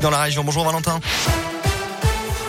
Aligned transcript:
dans 0.00 0.08
la 0.08 0.22
région. 0.22 0.42
Bonjour 0.42 0.64
Valentin. 0.64 1.00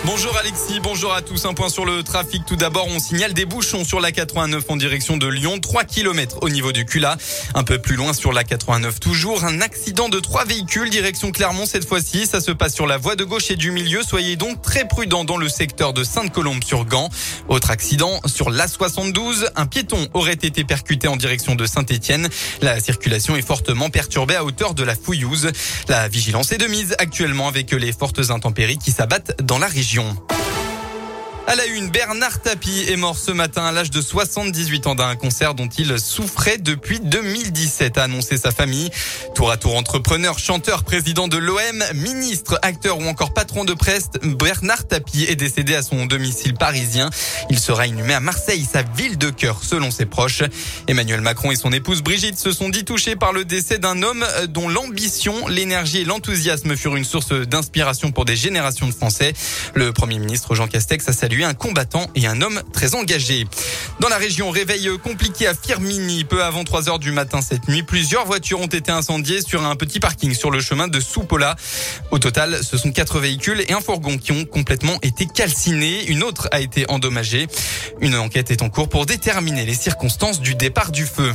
Bonjour 0.07 0.38
Alexis, 0.38 0.79
bonjour 0.79 1.14
à 1.14 1.21
tous. 1.21 1.44
Un 1.44 1.53
point 1.53 1.68
sur 1.68 1.84
le 1.84 2.02
trafic. 2.02 2.45
Tout 2.45 2.56
d'abord, 2.56 2.87
on 2.87 2.98
signale 2.98 3.34
des 3.34 3.44
bouchons 3.44 3.84
sur 3.84 4.00
la 4.00 4.13
89 4.13 4.63
en 4.70 4.78
direction 4.78 5.18
de 5.18 5.28
Lyon. 5.28 5.60
3 5.60 5.84
km 5.84 6.38
au 6.44 6.48
niveau 6.48 6.71
du 6.71 6.86
Cula. 6.86 7.18
Un 7.55 7.66
peu 7.66 7.78
plus 7.78 7.98
loin 7.98 8.14
sur 8.14 8.32
la 8.32 8.46
89 8.46 9.02
toujours. 9.02 9.43
Un 9.43 9.59
accident 9.59 10.07
de 10.07 10.21
trois 10.21 10.46
véhicules 10.46 10.89
direction 10.89 11.34
Clermont 11.34 11.66
cette 11.66 11.86
fois-ci. 11.86 12.25
Ça 12.25 12.39
se 12.39 12.52
passe 12.52 12.73
sur 12.73 12.88
la 12.88 12.98
voie 12.98 13.18
de 13.18 13.25
gauche 13.25 13.52
et 13.52 13.57
du 13.57 13.71
milieu. 13.71 14.02
Soyez 14.02 14.38
donc 14.38 14.62
très 14.62 14.88
prudents 14.88 15.25
dans 15.25 15.36
le 15.36 15.50
secteur 15.50 15.91
de 15.91 16.05
Sainte-Colombe 16.05 16.64
sur 16.64 16.86
Gand. 16.86 17.10
Autre 17.50 17.70
accident 17.70 18.21
sur 18.28 18.50
l'A72. 18.50 19.50
Un 19.58 19.66
piéton 19.66 20.08
aurait 20.14 20.32
été 20.32 20.64
percuté 20.64 21.10
en 21.10 21.18
direction 21.18 21.55
de 21.55 21.66
Saint-Étienne. 21.66 22.30
La 22.62 22.80
circulation 22.80 23.36
est 23.36 23.46
fortement 23.46 23.89
perturbée 23.89 24.38
à 24.38 24.46
hauteur 24.46 24.74
de 24.74 24.84
la 24.84 24.96
Fouillouse. 24.96 25.52
La 25.89 26.08
vigilance 26.08 26.54
est 26.54 26.60
de 26.60 26.68
mise 26.68 26.96
actuellement 26.98 27.50
avec 27.50 27.71
les 27.74 27.92
fortes 27.92 28.30
intempéries 28.30 28.78
qui 28.78 28.92
s'abattent 28.92 29.41
dans 29.44 29.59
la 29.59 29.67
région 29.67 29.97
régions. 29.98 30.37
À 31.50 31.56
la 31.56 31.66
une, 31.66 31.88
Bernard 31.88 32.42
Tapie 32.42 32.84
est 32.90 32.98
mort 32.98 33.18
ce 33.18 33.32
matin 33.32 33.64
à 33.64 33.72
l'âge 33.72 33.90
de 33.90 34.02
78 34.02 34.86
ans 34.86 34.96
d'un 34.96 35.16
cancer 35.16 35.54
dont 35.54 35.70
il 35.70 35.98
souffrait 35.98 36.58
depuis 36.58 37.00
2017, 37.00 37.98
a 37.98 38.04
annoncé 38.04 38.36
sa 38.36 38.52
famille. 38.52 38.90
Tour 39.34 39.50
à 39.50 39.56
tour 39.56 39.78
entrepreneur, 39.78 40.38
chanteur, 40.40 40.84
président 40.84 41.30
de 41.30 41.38
l'OM, 41.38 41.84
ministre, 41.96 42.60
acteur 42.64 43.00
ou 43.00 43.06
encore 43.06 43.34
patron 43.34 43.64
de 43.64 43.73
presse, 43.73 44.10
Bernard 44.23 44.88
Tapie 44.88 45.23
est 45.23 45.38
décédé 45.38 45.73
à 45.73 45.84
son 45.84 46.06
domicile 46.06 46.54
parisien. 46.54 47.10
Il 47.50 47.59
sera 47.59 47.88
inhumé 47.88 48.14
à 48.14 48.20
Marseille, 48.20 48.68
sa 48.70 48.82
ville 48.82 49.18
de 49.18 49.30
cœur, 49.30 49.62
selon 49.64 49.90
ses 49.90 50.06
proches. 50.06 50.44
Emmanuel 50.90 51.22
Macron 51.22 51.52
et 51.52 51.56
son 51.56 51.72
épouse 51.72 52.02
Brigitte 52.02 52.38
se 52.38 52.52
sont 52.52 52.68
dit 52.68 52.84
touchés 52.84 53.16
par 53.16 53.32
le 53.32 53.45
décès 53.45 53.80
d'un 53.80 54.04
homme 54.04 54.26
dont 54.50 54.68
l'ambition, 54.68 55.48
l'énergie 55.48 56.00
et 56.00 56.06
l'enthousiasme 56.06 56.76
furent 56.76 56.98
une 56.98 57.06
source 57.06 57.32
d'inspiration 57.32 58.12
pour 58.12 58.26
des 58.26 58.36
générations 58.36 58.88
de 58.88 58.94
Français. 58.94 59.32
Le 59.76 59.94
premier 59.94 60.20
ministre 60.20 60.54
Jean 60.54 60.68
Castex 60.68 61.08
a 61.08 61.14
salué 61.14 61.36
un 61.43 61.53
combattant 61.53 62.07
et 62.16 62.27
un 62.27 62.41
homme 62.41 62.61
très 62.73 62.95
engagé. 62.95 63.45
Dans 63.99 64.09
la 64.09 64.17
région, 64.17 64.49
réveil 64.52 64.89
compliqué 65.03 65.47
à 65.47 65.53
Firmini. 65.55 66.23
Peu 66.23 66.43
avant 66.43 66.63
3 66.63 66.89
heures 66.89 66.99
du 66.99 67.11
matin 67.11 67.41
cette 67.41 67.67
nuit, 67.67 67.83
plusieurs 67.83 68.25
voitures 68.25 68.59
ont 68.59 68.67
été 68.67 68.91
incendiées 68.91 69.41
sur 69.41 69.65
un 69.65 69.75
petit 69.75 69.99
parking 69.99 70.33
sur 70.35 70.52
le 70.52 70.59
chemin 70.59 70.88
de 70.88 70.99
Soupola. 70.99 71.55
Au 72.11 72.19
total, 72.19 72.59
ce 72.63 72.77
sont 72.77 72.91
quatre 72.91 73.19
véhicules 73.19 73.63
et 73.67 73.73
un 73.73 73.81
fourgon 73.81 74.17
qui 74.17 74.31
ont 74.31 74.45
complètement 74.45 74.99
été 75.02 75.25
calcinés. 75.25 76.05
Une 76.08 76.23
autre 76.23 76.47
a 76.52 76.59
été 76.59 76.89
endommagée. 76.89 77.47
Une 78.02 78.15
enquête 78.15 78.52
est 78.52 78.61
en 78.61 78.69
cours 78.69 78.89
pour 78.89 79.05
déterminer 79.05 79.65
les 79.65 79.73
circonstances 79.75 80.41
du 80.41 80.55
départ 80.55 80.91
du 80.91 81.05
feu. 81.05 81.33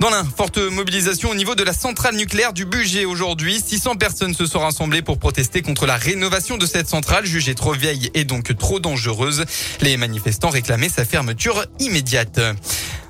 Dans 0.00 0.08
l'un, 0.08 0.24
forte 0.24 0.56
mobilisation 0.56 1.28
au 1.28 1.34
niveau 1.34 1.54
de 1.54 1.62
la 1.62 1.74
centrale 1.74 2.16
nucléaire 2.16 2.54
du 2.54 2.64
budget 2.64 3.04
aujourd'hui. 3.04 3.60
600 3.60 3.96
personnes 3.96 4.32
se 4.32 4.46
sont 4.46 4.60
rassemblées 4.60 5.02
pour 5.02 5.18
protester 5.18 5.60
contre 5.60 5.84
la 5.84 5.96
rénovation 5.96 6.56
de 6.56 6.64
cette 6.64 6.88
centrale 6.88 7.26
jugée 7.26 7.54
trop 7.54 7.74
vieille 7.74 8.10
et 8.14 8.24
donc 8.24 8.56
trop 8.56 8.80
dangereuse. 8.80 9.44
Les 9.82 9.98
manifestants 9.98 10.48
réclamaient 10.48 10.88
sa 10.88 11.04
fermeture 11.04 11.66
immédiate. 11.80 12.40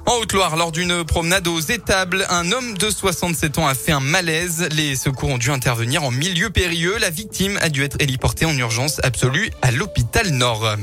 En 0.04 0.16
Haute-Loire, 0.16 0.56
lors 0.56 0.72
d'une 0.72 1.04
promenade 1.04 1.46
aux 1.46 1.60
étables, 1.60 2.26
un 2.28 2.50
homme 2.50 2.76
de 2.76 2.90
67 2.90 3.58
ans 3.58 3.68
a 3.68 3.76
fait 3.76 3.92
un 3.92 4.00
malaise. 4.00 4.66
Les 4.72 4.96
secours 4.96 5.28
ont 5.28 5.38
dû 5.38 5.52
intervenir 5.52 6.02
en 6.02 6.10
milieu 6.10 6.50
périlleux. 6.50 6.98
La 6.98 7.10
victime 7.10 7.56
a 7.62 7.68
dû 7.68 7.84
être 7.84 7.98
héliportée 8.00 8.46
en 8.46 8.58
urgence 8.58 9.00
absolue 9.04 9.52
à 9.62 9.70
l'hôpital 9.70 10.28
Nord. 10.30 10.74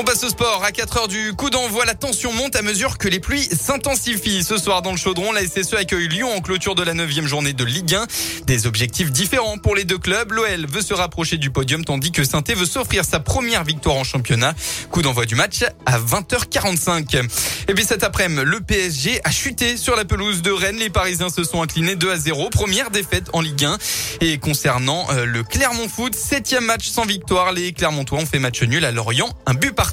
On 0.00 0.04
passe 0.04 0.22
au 0.22 0.28
sport. 0.28 0.62
À 0.62 0.70
4 0.70 0.96
heures 0.96 1.08
du 1.08 1.32
coup 1.32 1.50
d'envoi, 1.50 1.84
la 1.84 1.96
tension 1.96 2.32
monte 2.32 2.54
à 2.54 2.62
mesure 2.62 2.98
que 2.98 3.08
les 3.08 3.18
pluies 3.18 3.42
s'intensifient. 3.42 4.44
Ce 4.44 4.56
soir 4.56 4.80
dans 4.80 4.92
le 4.92 4.96
chaudron, 4.96 5.32
la 5.32 5.44
SSE 5.44 5.74
accueille 5.74 6.06
Lyon 6.06 6.32
en 6.36 6.40
clôture 6.40 6.76
de 6.76 6.84
la 6.84 6.94
9 6.94 7.26
journée 7.26 7.52
de 7.52 7.64
Ligue 7.64 7.96
1. 7.96 8.06
Des 8.46 8.68
objectifs 8.68 9.10
différents 9.10 9.58
pour 9.58 9.74
les 9.74 9.82
deux 9.82 9.98
clubs. 9.98 10.30
L'OL 10.30 10.66
veut 10.68 10.82
se 10.82 10.94
rapprocher 10.94 11.36
du 11.36 11.50
podium 11.50 11.84
tandis 11.84 12.12
que 12.12 12.22
saint 12.22 12.44
veut 12.46 12.64
s'offrir 12.64 13.04
sa 13.04 13.18
première 13.18 13.64
victoire 13.64 13.96
en 13.96 14.04
championnat. 14.04 14.54
Coup 14.92 15.02
d'envoi 15.02 15.26
du 15.26 15.34
match 15.34 15.64
à 15.84 15.98
20h45. 15.98 17.28
Et 17.66 17.74
puis 17.74 17.84
cet 17.84 18.04
après-midi, 18.04 18.42
le 18.44 18.60
PSG 18.60 19.20
a 19.24 19.32
chuté 19.32 19.76
sur 19.76 19.96
la 19.96 20.04
pelouse 20.04 20.42
de 20.42 20.52
Rennes. 20.52 20.78
Les 20.78 20.90
Parisiens 20.90 21.28
se 21.28 21.42
sont 21.42 21.60
inclinés 21.60 21.96
2 21.96 22.12
à 22.12 22.18
0. 22.18 22.50
Première 22.50 22.92
défaite 22.92 23.30
en 23.32 23.40
Ligue 23.40 23.64
1. 23.64 23.78
Et 24.20 24.38
concernant 24.38 25.08
euh, 25.10 25.24
le 25.24 25.42
Clermont 25.42 25.88
Foot, 25.88 26.14
septième 26.14 26.66
match 26.66 26.86
sans 26.86 27.04
victoire. 27.04 27.52
Les 27.52 27.72
Clermontois 27.72 28.20
ont 28.20 28.26
fait 28.26 28.38
match 28.38 28.62
nul 28.62 28.84
à 28.84 28.92
Lorient. 28.92 29.36
Un 29.46 29.54
but 29.54 29.74
par 29.74 29.87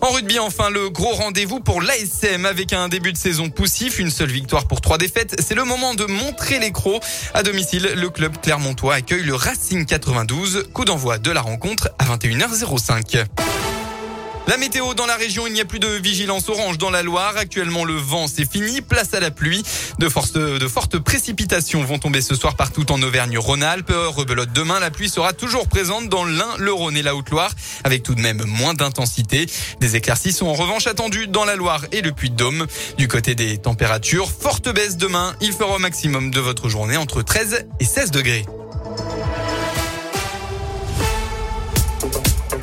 en 0.00 0.10
rugby, 0.10 0.38
enfin, 0.38 0.70
le 0.70 0.90
gros 0.90 1.12
rendez-vous 1.12 1.60
pour 1.60 1.80
l'ASM 1.80 2.44
avec 2.44 2.72
un 2.72 2.88
début 2.88 3.12
de 3.12 3.16
saison 3.16 3.48
poussif, 3.48 3.98
une 3.98 4.10
seule 4.10 4.30
victoire 4.30 4.66
pour 4.66 4.80
trois 4.80 4.98
défaites. 4.98 5.40
C'est 5.40 5.54
le 5.54 5.64
moment 5.64 5.94
de 5.94 6.04
montrer 6.04 6.58
les 6.58 6.72
crocs. 6.72 7.02
À 7.34 7.42
domicile, 7.42 7.90
le 7.96 8.10
club 8.10 8.36
clermontois 8.40 8.94
accueille 8.94 9.22
le 9.22 9.34
Racing 9.34 9.86
92. 9.86 10.68
Coup 10.72 10.84
d'envoi 10.84 11.18
de 11.18 11.30
la 11.30 11.40
rencontre 11.40 11.90
à 11.98 12.04
21h05. 12.04 13.45
La 14.46 14.56
météo 14.58 14.94
dans 14.94 15.06
la 15.06 15.16
région, 15.16 15.48
il 15.48 15.52
n'y 15.52 15.60
a 15.60 15.64
plus 15.64 15.80
de 15.80 15.88
vigilance 15.88 16.48
orange 16.48 16.78
dans 16.78 16.90
la 16.90 17.02
Loire. 17.02 17.36
Actuellement, 17.36 17.84
le 17.84 17.94
vent, 17.94 18.28
c'est 18.28 18.48
fini. 18.48 18.80
Place 18.80 19.12
à 19.12 19.18
la 19.18 19.32
pluie. 19.32 19.64
De, 19.98 20.08
force, 20.08 20.32
de 20.32 20.68
fortes 20.68 20.98
précipitations 20.98 21.82
vont 21.82 21.98
tomber 21.98 22.20
ce 22.20 22.36
soir 22.36 22.54
partout 22.54 22.90
en 22.92 23.02
Auvergne-Rhône-Alpes. 23.02 23.92
Rebelote 23.92 24.52
demain, 24.52 24.78
la 24.78 24.92
pluie 24.92 25.08
sera 25.08 25.32
toujours 25.32 25.66
présente 25.66 26.08
dans 26.08 26.24
l'Ain, 26.24 26.54
le 26.58 26.72
Rhône 26.72 26.96
et 26.96 27.02
la 27.02 27.16
Haute-Loire, 27.16 27.50
avec 27.82 28.04
tout 28.04 28.14
de 28.14 28.20
même 28.20 28.44
moins 28.46 28.74
d'intensité. 28.74 29.46
Des 29.80 29.96
éclaircies 29.96 30.32
sont 30.32 30.46
en 30.46 30.54
revanche 30.54 30.86
attendues 30.86 31.26
dans 31.26 31.44
la 31.44 31.56
Loire 31.56 31.84
et 31.90 32.00
le 32.00 32.12
Puy-de-Dôme. 32.12 32.66
Du 32.98 33.08
côté 33.08 33.34
des 33.34 33.58
températures, 33.58 34.30
forte 34.30 34.72
baisse 34.72 34.96
demain. 34.96 35.34
Il 35.40 35.52
fera 35.52 35.74
au 35.74 35.80
maximum 35.80 36.30
de 36.30 36.38
votre 36.40 36.68
journée 36.68 36.96
entre 36.96 37.22
13 37.22 37.66
et 37.80 37.84
16 37.84 38.12
degrés. 38.12 38.46